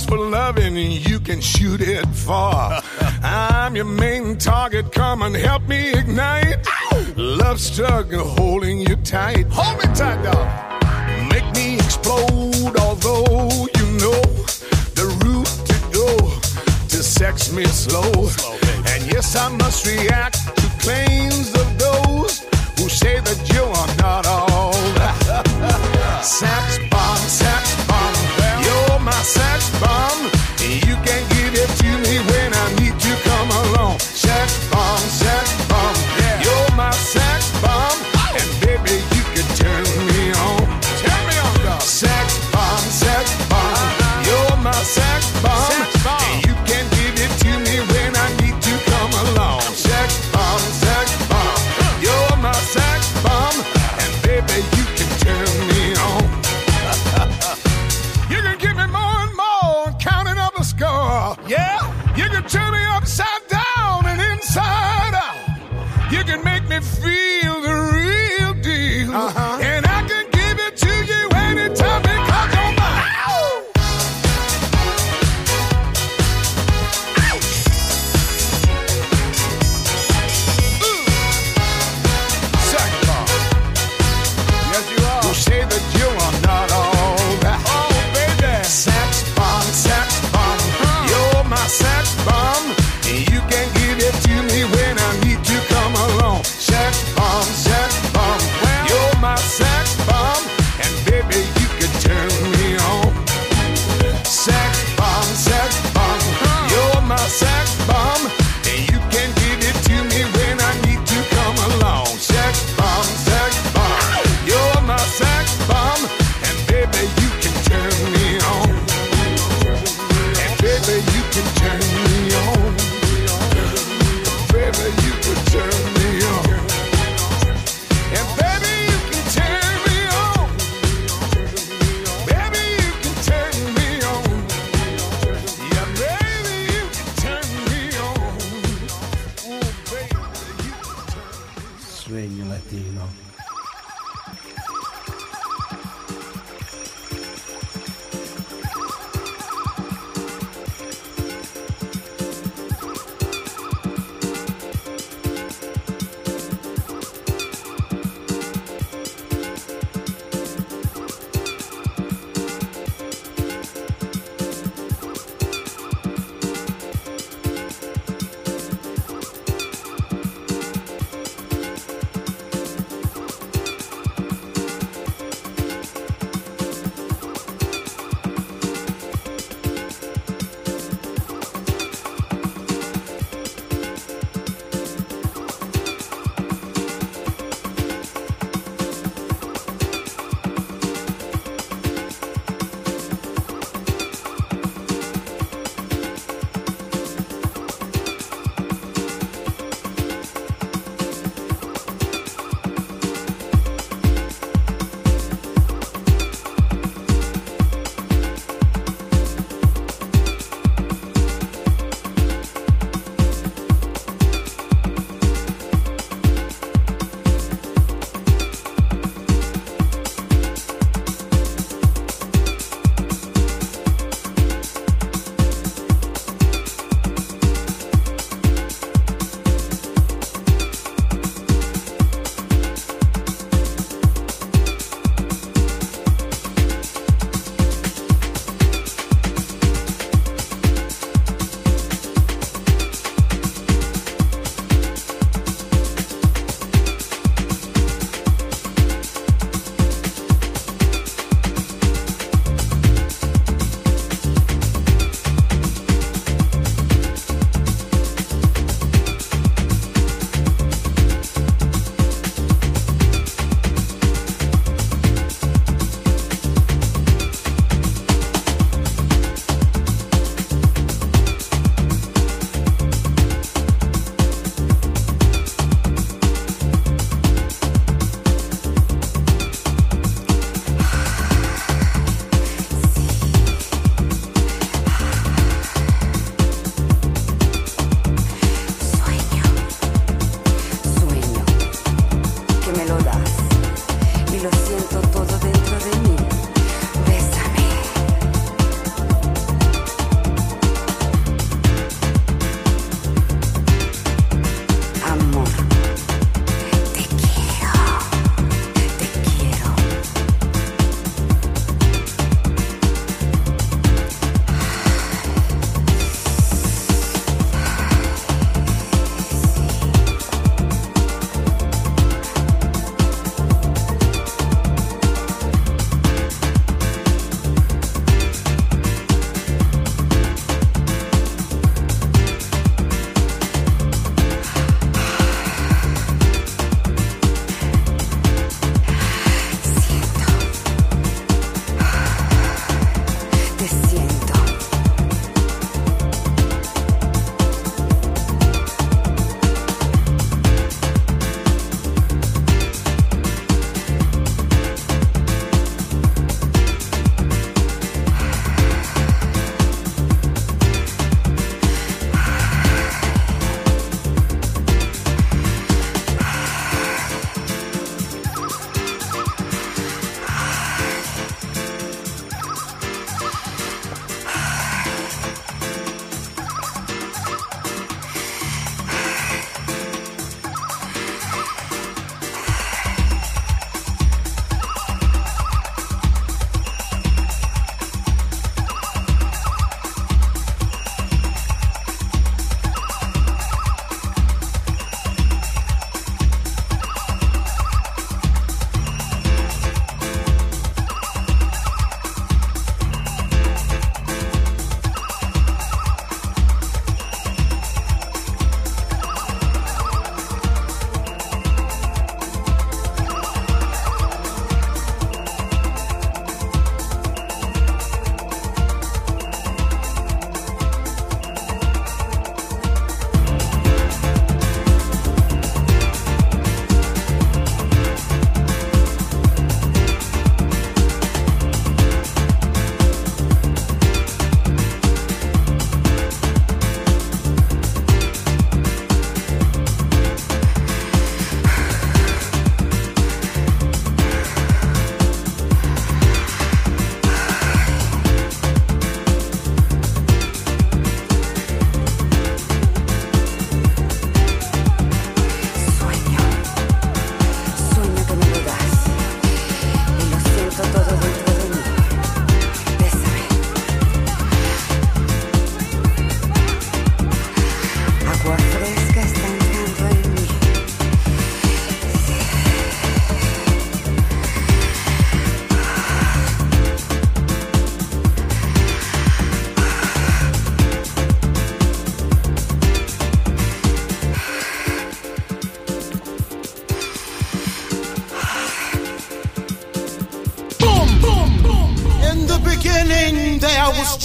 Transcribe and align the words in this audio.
for 0.00 0.16
loving, 0.16 0.76
you 0.76 1.20
can 1.20 1.40
shoot 1.40 1.80
it 1.80 2.06
far. 2.06 2.82
I'm 3.22 3.76
your 3.76 3.84
main 3.84 4.38
target. 4.38 4.92
Come 4.92 5.22
and 5.22 5.36
help 5.36 5.68
me 5.68 5.92
ignite. 5.92 6.66
Ow! 6.66 7.06
Love 7.16 7.60
struggle 7.60 8.24
holding 8.24 8.80
you 8.80 8.96
tight. 8.96 9.46
Hold 9.50 9.76
me 9.78 9.94
tight, 9.94 10.22
dog. 10.22 10.48
Make 11.28 11.48
me 11.54 11.74
explode, 11.74 12.76
although 12.78 13.48
you 13.76 13.86
know 14.02 14.22
the 14.98 15.06
route 15.22 15.54
to 15.68 15.76
go 15.92 16.08
to 16.88 17.02
sex 17.02 17.52
me 17.52 17.64
slow. 17.66 18.12
and 18.92 19.02
yes, 19.12 19.36
I 19.36 19.48
must 19.56 19.86
react 19.86 20.38
to 20.56 20.66
claims 20.80 21.50
of 21.54 21.78
those 21.78 22.40
who 22.78 22.88
say 22.88 23.20
that 23.20 23.40
you 23.52 23.62
are 23.62 23.92
not 23.96 24.26
all 24.26 24.72
Sex 26.22 26.78
bomb, 26.90 27.18
sex 27.18 27.86
bomb, 27.86 28.14
you're 28.64 29.00
my 29.00 29.12
sex 29.22 29.61
bomb 29.82 30.31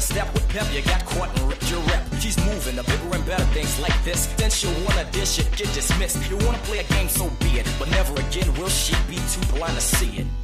step 0.00 0.32
with 0.32 0.48
pep, 0.48 0.66
you 0.72 0.82
got 0.82 1.04
caught 1.04 1.28
and 1.36 1.48
ripped 1.48 1.70
your 1.70 1.80
rep. 1.80 2.02
She's 2.20 2.36
moving 2.46 2.76
to 2.76 2.84
bigger 2.84 3.14
and 3.14 3.26
better 3.26 3.44
things 3.52 3.78
like 3.80 4.04
this. 4.04 4.26
Then 4.36 4.50
she'll 4.50 4.72
wanna 4.84 5.04
dish 5.12 5.38
it, 5.38 5.50
get 5.56 5.72
dismissed. 5.74 6.30
You 6.30 6.36
wanna 6.38 6.58
play 6.58 6.78
a 6.78 6.84
game, 6.84 7.08
so 7.08 7.28
be 7.40 7.58
it. 7.60 7.66
But 7.78 7.90
never 7.90 8.14
again 8.14 8.52
will 8.54 8.68
she 8.68 8.94
be 9.08 9.16
too 9.16 9.44
blind 9.52 9.74
to 9.74 9.80
see 9.80 10.18
it. 10.18 10.39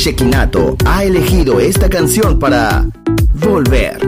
Shekinato 0.00 0.78
ha 0.86 1.04
elegido 1.04 1.60
esta 1.60 1.90
canción 1.90 2.38
para 2.38 2.86
volver 3.34 3.98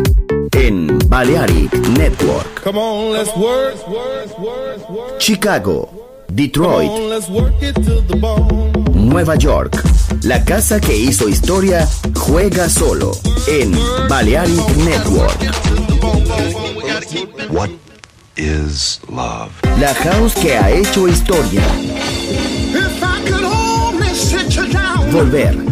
en 0.53 0.99
Balearic 1.07 1.71
Network. 1.99 2.63
Chicago, 5.19 6.25
Detroit. 6.29 6.91
Nueva 8.95 9.37
York. 9.37 9.83
La 10.23 10.43
casa 10.43 10.81
que 10.81 10.97
hizo 10.97 11.29
historia 11.29 11.87
juega 12.15 12.71
solo 12.71 13.13
en 13.47 13.79
Balearic 14.09 14.77
Network. 14.79 15.39
What 17.51 17.69
is 18.37 18.99
love? 19.11 19.51
La 19.79 19.93
house 19.93 20.35
que 20.37 20.57
ha 20.57 20.71
hecho 20.71 21.07
historia. 21.07 21.63
Volver 25.13 25.72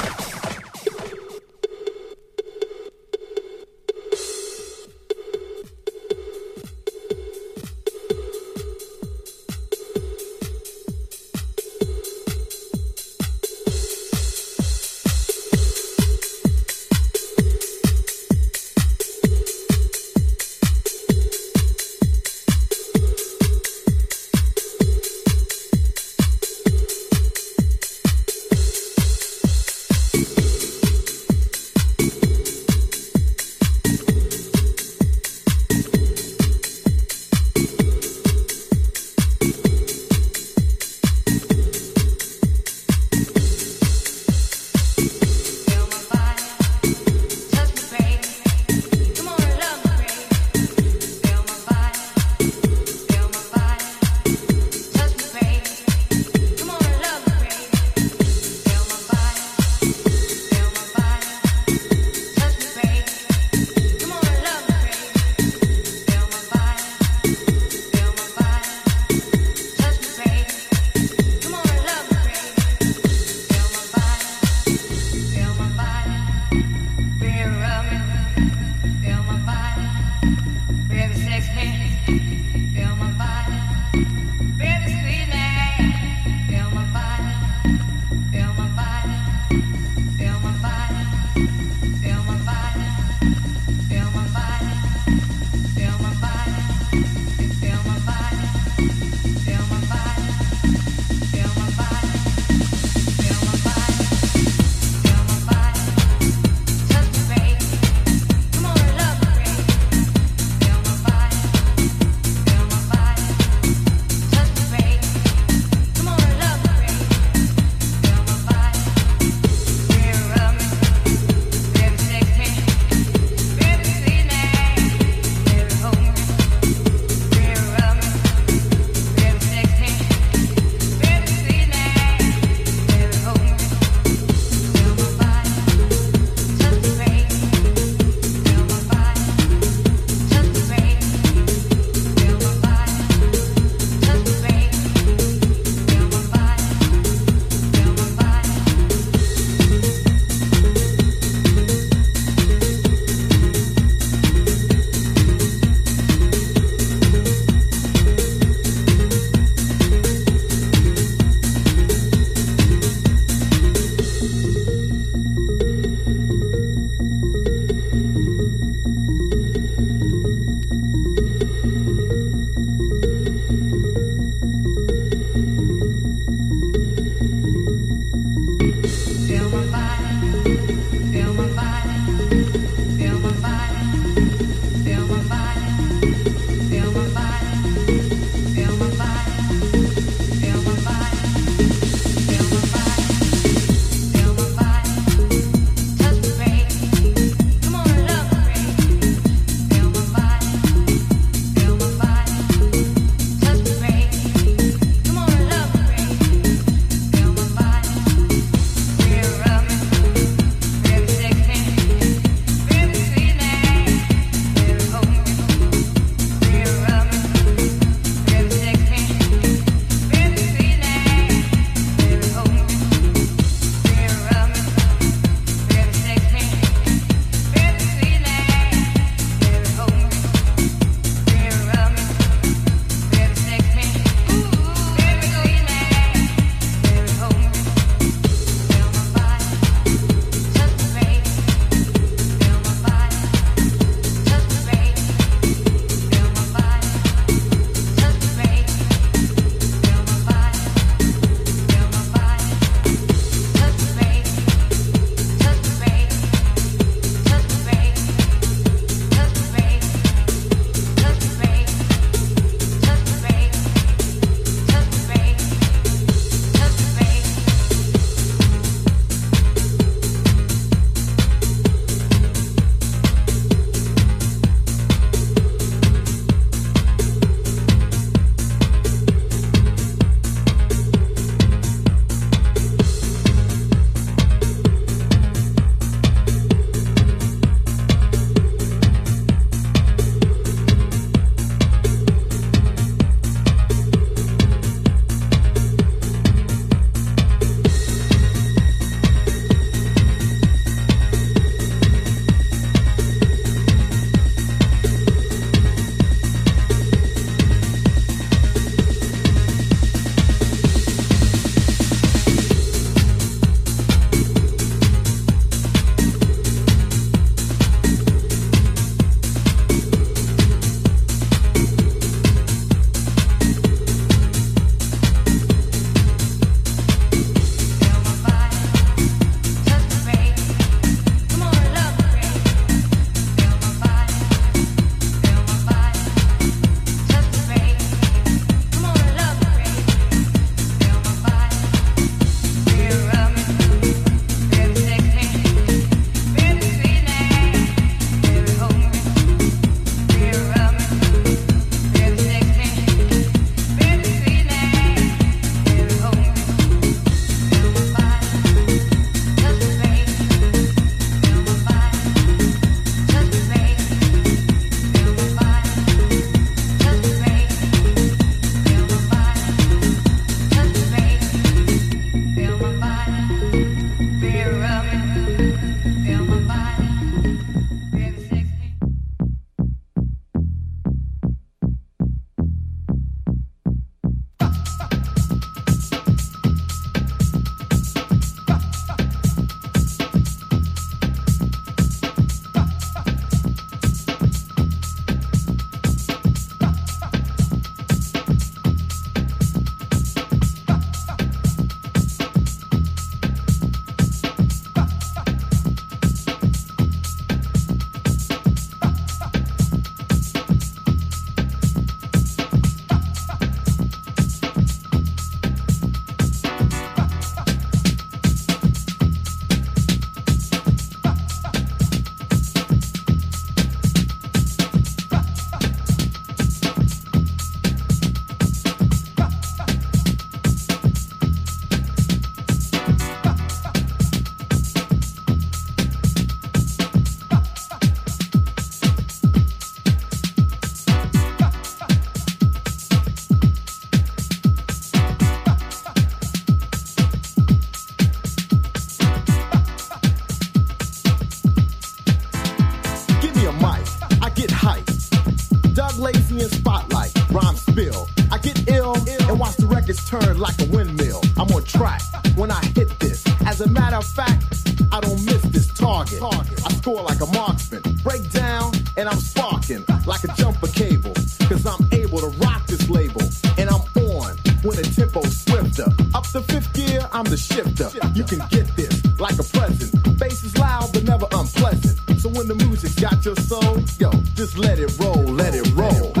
Got 483.01 483.25
your 483.25 483.35
soul, 483.37 483.79
yo, 483.97 484.11
just 484.35 484.59
let 484.59 484.77
it 484.77 484.95
roll, 484.99 485.23
let 485.23 485.55
it 485.55 485.67
roll. 485.73 486.13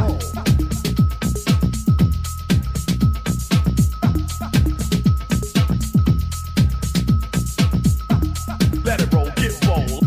Let 8.83 8.99
it 8.99 9.13
roll, 9.13 9.29
get 9.35 9.53
roll. 9.67 10.01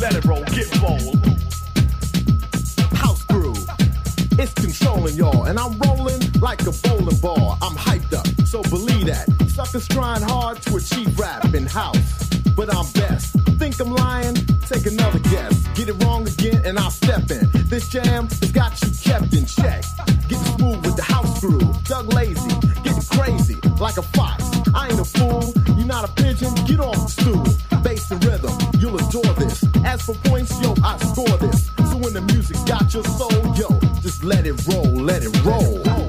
Let 0.00 0.16
it 0.16 0.24
roll, 0.24 0.42
get 0.46 0.82
roll. 0.82 1.14
house 2.96 3.22
groove. 3.26 3.70
It's 4.32 4.52
controlling 4.54 5.14
y'all, 5.14 5.44
and 5.44 5.60
I'm 5.60 5.78
rolling 5.78 6.20
like 6.40 6.62
a 6.62 6.72
bowling 6.82 7.18
ball. 7.18 7.56
I'm 7.62 7.76
hyped 7.76 8.14
up, 8.14 8.26
so 8.48 8.62
believe 8.62 9.06
that. 9.06 9.28
Suckers 9.46 9.86
trying 9.86 10.22
hard 10.22 10.60
to 10.62 10.74
achieve 10.74 11.16
rap 11.16 11.54
in 11.54 11.66
house, 11.66 12.28
but 12.56 12.74
I'm 12.74 12.90
best. 12.90 13.35
Think 13.76 13.90
I'm 13.90 13.96
lying? 13.96 14.34
Take 14.70 14.86
another 14.86 15.18
guess. 15.18 15.66
Get 15.74 15.90
it 15.90 16.02
wrong 16.02 16.26
again, 16.26 16.62
and 16.64 16.78
I'll 16.78 16.90
step 16.90 17.30
in. 17.30 17.50
This 17.68 17.90
jam 17.90 18.26
has 18.26 18.50
got 18.50 18.72
you 18.82 18.90
kept 19.04 19.34
in 19.34 19.44
check. 19.44 19.84
Get 20.28 20.38
smooth 20.56 20.82
with 20.82 20.96
the 20.96 21.02
house 21.02 21.38
groove. 21.40 21.84
Doug 21.84 22.10
Lazy, 22.14 22.48
getting 22.82 23.02
crazy 23.02 23.56
like 23.78 23.98
a 23.98 24.02
fox. 24.02 24.44
I 24.74 24.88
ain't 24.88 24.98
a 24.98 25.04
fool. 25.04 25.52
You're 25.76 25.86
not 25.86 26.08
a 26.08 26.12
pigeon. 26.22 26.54
Get 26.64 26.80
off 26.80 26.94
the 26.94 27.22
stool. 27.22 27.82
Bass 27.82 28.10
and 28.10 28.24
rhythm, 28.24 28.56
you'll 28.78 28.96
adore 28.96 29.34
this. 29.34 29.62
As 29.84 30.00
for 30.00 30.14
points, 30.24 30.58
yo, 30.62 30.74
I 30.82 30.96
score 30.96 31.36
this. 31.36 31.66
So 31.90 31.98
when 31.98 32.14
the 32.14 32.22
music 32.32 32.56
got 32.64 32.94
your 32.94 33.04
soul, 33.04 33.54
yo, 33.56 33.78
just 34.00 34.24
let 34.24 34.46
it 34.46 34.56
roll, 34.68 34.90
let 34.90 35.22
it 35.22 35.36
roll. 35.44 36.05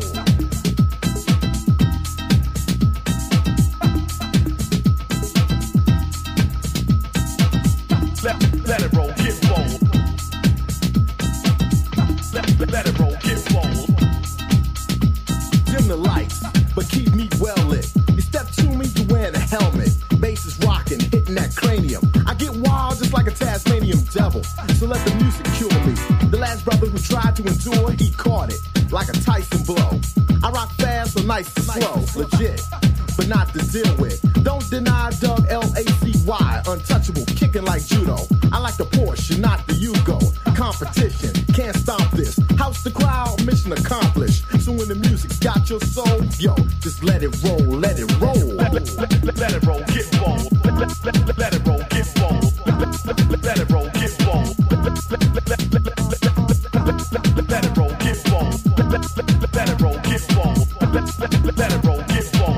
Let, 61.56 61.72
it 61.72 61.84
roll, 61.86 62.02
get 62.04 62.26
roll. 62.40 62.58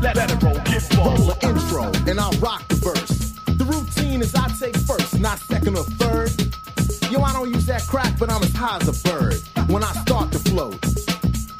Let, 0.00 0.16
it 0.16 0.42
roll, 0.42 0.54
get 0.64 0.96
roll. 0.96 1.14
roll 1.14 1.26
the 1.28 1.38
intro 1.42 2.10
and 2.10 2.18
I'll 2.18 2.32
rock 2.40 2.66
the 2.68 2.76
verse. 2.76 3.32
The 3.44 3.64
routine 3.64 4.22
is 4.22 4.34
I 4.34 4.48
take 4.58 4.76
first, 4.76 5.20
not 5.20 5.38
second 5.38 5.76
or 5.76 5.84
third. 5.84 6.32
Yo, 7.12 7.22
I 7.22 7.32
don't 7.32 7.50
use 7.50 7.66
that 7.66 7.86
crack, 7.86 8.18
but 8.18 8.30
I'm 8.30 8.42
as 8.42 8.52
high 8.54 8.78
as 8.78 8.88
a 8.88 9.08
bird 9.08 9.40
when 9.68 9.84
I 9.84 9.92
start 9.92 10.32
to 10.32 10.38
float. 10.38 10.80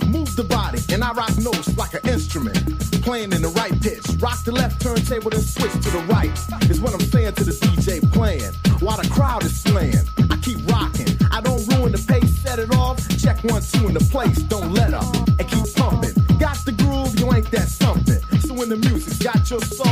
Move 0.06 0.34
the 0.36 0.44
body 0.44 0.80
and 0.92 1.04
I 1.04 1.12
rock 1.12 1.36
notes 1.38 1.76
like 1.76 1.94
an 1.94 2.08
instrument, 2.08 2.58
playing 3.02 3.32
in 3.32 3.42
the 3.42 3.48
right 3.48 3.78
pitch. 3.80 4.04
Rock 4.18 4.42
the 4.44 4.52
left 4.52 4.80
turntable 4.80 5.30
then 5.30 5.42
switch 5.42 5.72
to 5.72 5.90
the 5.90 6.04
right. 6.08 6.32
Is 6.70 6.80
what 6.80 6.92
I'm 6.92 7.00
saying 7.00 7.34
to 7.34 7.44
the 7.44 7.52
DJ 7.52 8.02
playing 8.12 8.52
while 8.80 9.00
the 9.00 9.08
crowd 9.08 9.44
is 9.44 9.58
slaying. 9.60 10.04
I 10.30 10.36
keep 10.38 10.58
rocking, 10.68 11.08
I 11.30 11.40
don't 11.40 11.66
ruin 11.72 11.92
the 11.92 12.04
pace, 12.08 12.36
set 12.38 12.58
it 12.58 12.74
off. 12.74 12.98
Check 13.18 13.42
one, 13.44 13.62
two 13.62 13.86
in 13.86 13.94
the 13.94 14.04
place, 14.10 14.38
don't 14.42 14.72
let 14.72 14.92
up 14.92 15.31
just 19.52 19.76
so 19.76 19.91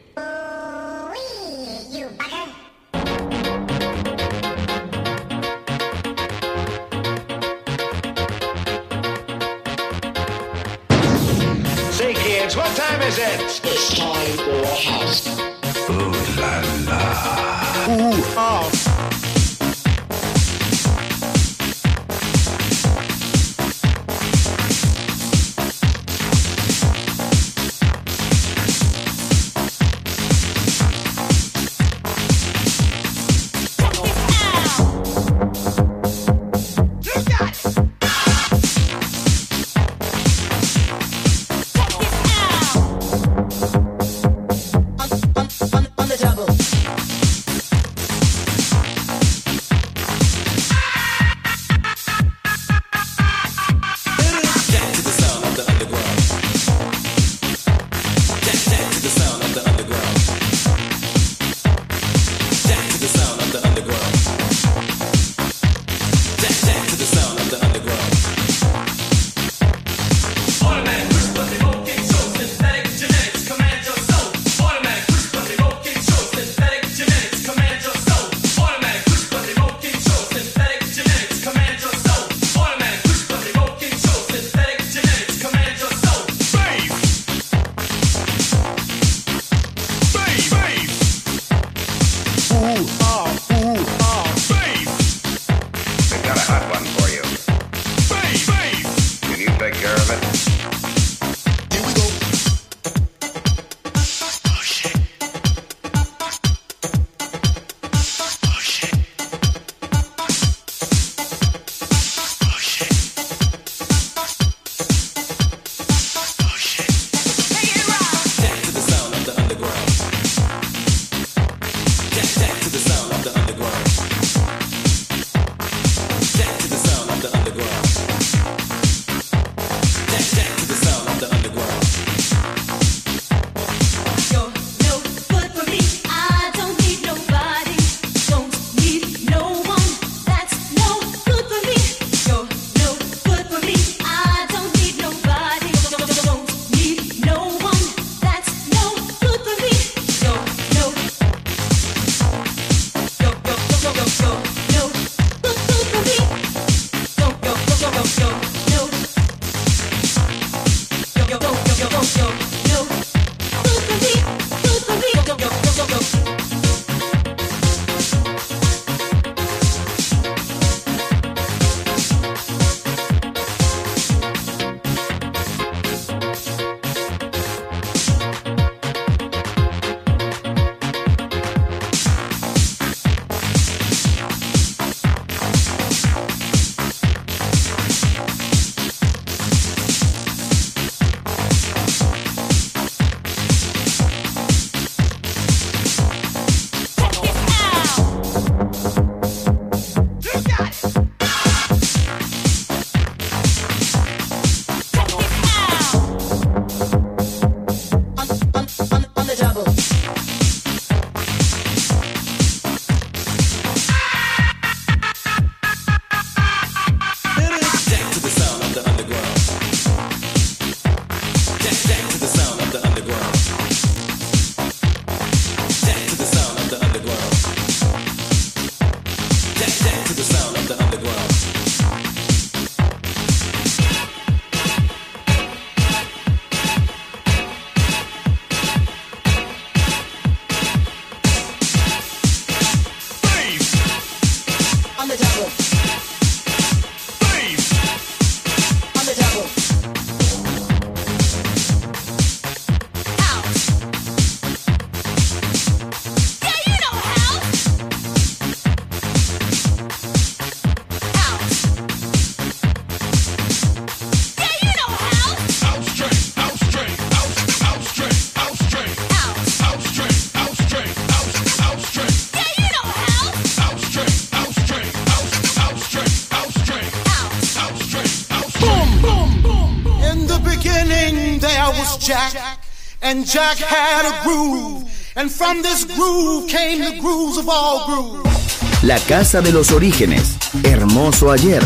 Groove. 284.31 284.83
And 285.15 285.29
from 285.29 285.61
this 285.61 285.83
groove 285.85 286.47
came 286.47 286.79
the 286.79 286.97
grooves 286.99 287.37
of 287.37 287.49
all 287.49 287.85
grooves. 287.85 288.83
La 288.83 288.97
casa 288.99 289.41
de 289.41 289.51
los 289.51 289.71
orígenes. 289.71 290.37
Hermoso 290.63 291.31
ayer. 291.31 291.61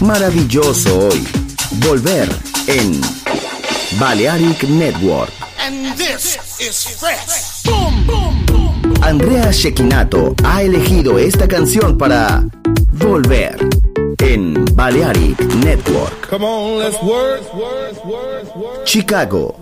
Maravilloso 0.00 1.08
hoy. 1.08 1.26
Volver 1.86 2.28
en 2.66 3.00
Balearic 3.98 4.64
Network. 4.64 5.32
And 5.58 5.96
this 5.96 6.36
is 6.60 6.84
fresh. 6.98 7.62
Boom, 7.64 8.06
boom, 8.06 8.46
boom. 8.46 8.94
Andrea 9.02 9.50
Shekinato 9.50 10.34
ha 10.44 10.62
elegido 10.62 11.18
esta 11.18 11.48
canción 11.48 11.96
para 11.96 12.44
Volver 12.92 13.56
en 14.18 14.64
Balearic 14.74 15.40
Network. 15.64 16.28
Come 16.28 16.44
on, 16.44 16.78
let's 16.78 17.02
work. 17.02 17.42
Chicago. 18.84 19.61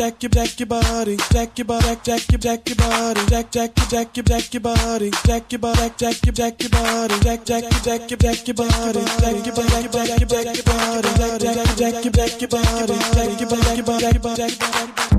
Jack 0.00 0.18
jack 0.18 0.30
jack 0.30 0.30
your 0.30 0.30
jack 0.30 0.58
your 0.58 0.66
body, 0.66 1.16
jack 1.30 1.58
your 1.58 1.64
body, 1.66 1.96
jack 2.02 2.32
your 2.32 2.38
jack 2.38 2.68
your 2.68 2.76
body, 2.76 3.20
jack 3.26 3.50
jack 3.50 3.74
jack 3.90 4.16
your 4.16 4.24
jack 4.24 4.54
your 4.54 4.62
body, 4.62 5.10
jack 5.26 5.52
your 5.52 5.58
body, 5.58 5.92
jack 5.98 6.24
your 6.24 6.32
jack 6.32 6.62
your 6.62 6.70
body, 6.70 7.20
jack 7.20 7.44
jack 7.44 7.64
jack 7.82 8.10
your 8.10 8.16
jack 8.16 8.48
your 8.48 8.54
body, 8.54 9.04
jack 9.20 9.44
your 9.44 9.54
body, 9.54 9.88
jack 9.92 10.20
your 10.20 10.28
jack 10.28 10.56
your 10.56 10.64
body, 10.64 11.08
jack 11.18 11.40
jack 11.40 11.76
jack 11.76 12.04
your 12.04 12.12
jack 12.12 12.40
your 12.40 12.48
body, 12.48 12.96
jack 13.12 13.40
your 13.40 13.50
body, 13.50 13.62
jack 13.62 13.76
your 13.76 14.22
body, 14.22 14.36
jack 14.36 14.52
your 14.52 14.70
body. 14.70 15.10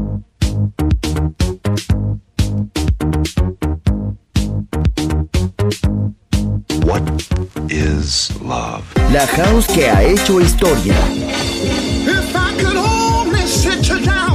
What 6.88 7.06
is 7.70 8.32
love? 8.42 8.84
La 9.14 9.28
house 9.28 9.68
que 9.68 9.88
ha 9.88 10.02
hecho 10.02 10.40
historia. 10.40 11.31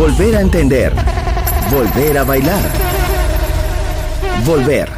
Volver 0.00 0.36
a 0.36 0.40
entender. 0.40 0.92
Volver 1.70 2.18
a 2.18 2.24
bailar. 2.24 2.70
Volver. 4.44 4.88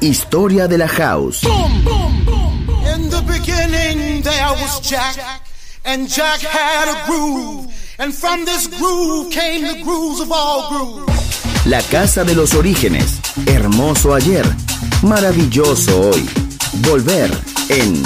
Historia 0.00 0.66
de 0.68 0.78
la 0.78 0.86
house. 0.86 1.44
In 1.44 3.10
the 3.10 3.22
beginning 3.26 4.22
there 4.22 4.52
was 4.60 4.80
Jack, 4.80 5.16
and 5.84 6.08
Jack 6.08 6.40
had 6.40 6.88
a 6.88 7.06
groove, 7.06 7.66
and 7.98 8.14
from 8.14 8.44
this 8.44 8.68
groove 8.68 9.30
came 9.30 9.66
the 9.66 9.82
grooves 9.82 10.20
of 10.20 10.30
all 10.30 10.68
grooves. 10.68 11.66
La 11.66 11.82
casa 11.82 12.24
de 12.24 12.34
los 12.34 12.54
orígenes. 12.54 13.19
Hermoso 13.46 14.14
ayer. 14.14 14.44
Maravilloso 15.02 16.10
hoy. 16.10 16.28
Volver 16.82 17.30
en 17.68 18.02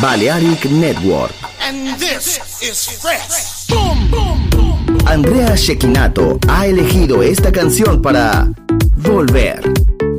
Balearic 0.00 0.64
Network. 0.66 1.34
And 1.60 1.98
this 1.98 2.40
is 2.62 3.00
fresh. 3.00 3.66
Boom, 3.68 4.10
boom, 4.10 4.50
boom. 4.50 4.98
Andrea 5.06 5.54
Shekinato 5.56 6.38
ha 6.48 6.66
elegido 6.66 7.22
esta 7.22 7.52
canción 7.52 8.00
para 8.02 8.48
Volver 8.96 9.60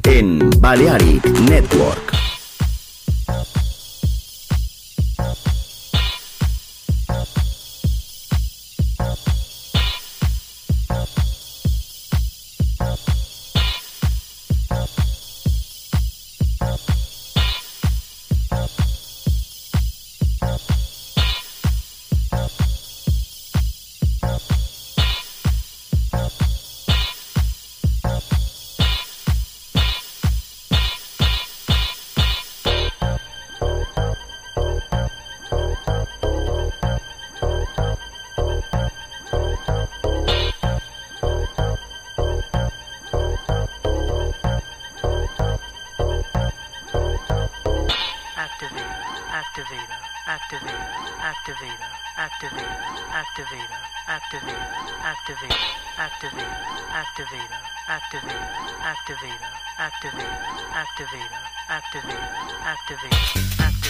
en 0.04 0.50
Balearic 0.60 1.26
Network. 1.42 2.11
Acá. 63.42 63.81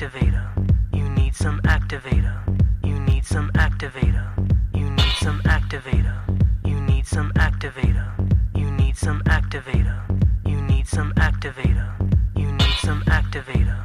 Activator. 0.00 0.48
You 0.94 1.10
need 1.10 1.34
some 1.34 1.60
activator. 1.60 2.34
You 2.82 2.98
need 3.00 3.26
some 3.26 3.50
activator. 3.52 4.26
You 4.74 4.88
need 4.88 5.12
some 5.20 5.42
activator. 5.42 6.16
You 6.64 6.80
need 6.80 7.06
some 7.06 7.30
activator. 7.32 8.08
You 8.56 8.70
need 8.70 8.96
some 8.96 9.20
activator. 9.24 9.98
You 10.46 10.62
need 10.62 10.86
some 10.86 11.12
activator. 11.16 11.90
You 12.34 12.50
need 12.52 12.78
some 12.78 13.02
activator. 13.02 13.76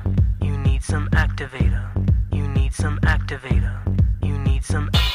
You 0.42 0.58
need 0.58 0.84
some 0.84 1.10
activator. 1.10 2.08
You 2.32 2.48
need 2.48 2.74
some 2.74 3.00
activator. 3.00 3.98
You 4.24 4.38
need 4.40 4.64
some 4.64 4.90
El 4.94 5.15